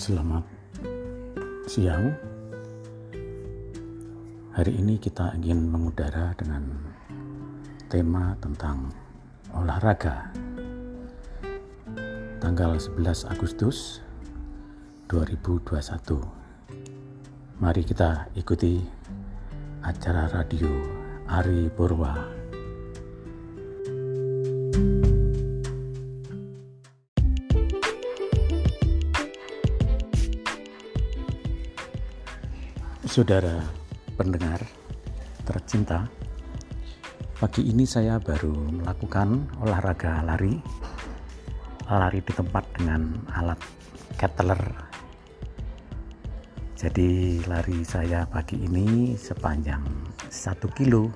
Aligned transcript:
Selamat 0.00 0.48
siang. 1.68 2.16
Hari 4.56 4.72
ini 4.80 4.96
kita 4.96 5.36
ingin 5.36 5.68
mengudara 5.68 6.32
dengan 6.40 6.72
tema 7.92 8.32
tentang 8.40 8.88
olahraga. 9.52 10.32
Tanggal 12.40 12.80
11 12.80 13.28
Agustus 13.28 14.00
2021. 15.12 15.68
Mari 17.60 17.84
kita 17.84 18.24
ikuti 18.32 18.80
acara 19.84 20.32
radio 20.32 20.80
Ari 21.28 21.68
Purwa 21.76 22.39
Saudara 33.10 33.58
pendengar 34.14 34.62
tercinta, 35.42 36.06
pagi 37.42 37.66
ini 37.66 37.82
saya 37.82 38.22
baru 38.22 38.54
melakukan 38.54 39.50
olahraga 39.58 40.22
lari, 40.22 40.54
lari 41.90 42.22
di 42.22 42.30
tempat 42.30 42.70
dengan 42.70 43.18
alat 43.34 43.58
kettler. 44.14 44.62
Jadi 46.78 47.42
lari 47.50 47.82
saya 47.82 48.30
pagi 48.30 48.62
ini 48.62 49.18
sepanjang 49.18 49.82
satu 50.30 50.70
kilo 50.70 51.10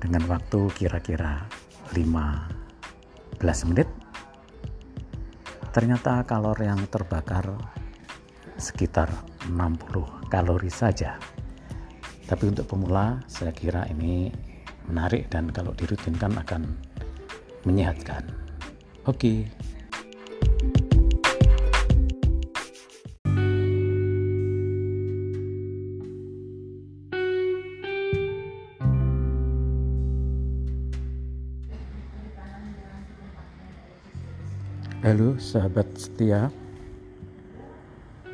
dengan 0.00 0.24
waktu 0.32 0.64
kira-kira 0.72 1.44
15 1.92 3.68
menit. 3.68 3.88
Ternyata 5.76 6.24
kalor 6.24 6.56
yang 6.56 6.88
terbakar 6.88 7.52
sekitar 8.56 9.27
60 9.48 10.28
kalori 10.28 10.68
saja. 10.68 11.16
Tapi 12.28 12.44
untuk 12.52 12.68
pemula 12.68 13.24
saya 13.24 13.50
kira 13.56 13.88
ini 13.88 14.28
menarik 14.88 15.32
dan 15.32 15.48
kalau 15.48 15.72
dirutinkan 15.72 16.36
akan 16.36 16.76
menyehatkan. 17.64 18.28
Oke. 19.08 19.48
Okay. 19.48 19.68
Halo 34.98 35.40
sahabat 35.40 35.88
setia 35.96 36.52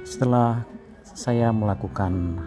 Setelah 0.03 0.65
saya 1.15 1.55
melakukan 1.55 2.43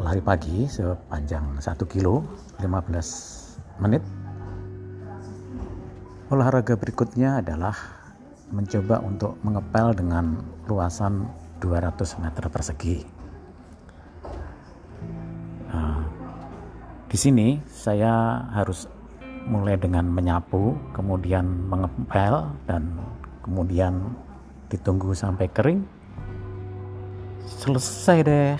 lari 0.00 0.24
pagi 0.24 0.64
sepanjang 0.64 1.60
1 1.60 1.76
kilo 1.92 2.24
15 2.56 3.84
menit. 3.84 4.00
Olahraga 6.32 6.72
berikutnya 6.80 7.44
adalah 7.44 7.76
mencoba 8.48 9.04
untuk 9.04 9.36
mengepel 9.44 9.92
dengan 9.92 10.40
luasan 10.64 11.28
200 11.60 12.16
meter 12.24 12.48
persegi. 12.48 13.04
Nah, 15.68 16.00
di 17.12 17.18
sini 17.20 17.60
saya 17.68 18.40
harus 18.56 18.88
mulai 19.52 19.76
dengan 19.76 20.08
menyapu 20.08 20.72
kemudian 20.96 21.44
mengepel 21.68 22.56
dan 22.64 22.96
kemudian 23.44 24.16
ditunggu 24.72 25.12
sampai 25.12 25.52
kering 25.52 25.84
selesai 27.46 28.18
deh 28.26 28.58